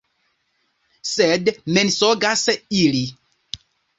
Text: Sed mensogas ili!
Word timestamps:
Sed 1.09 1.51
mensogas 1.77 2.43
ili! 2.81 3.05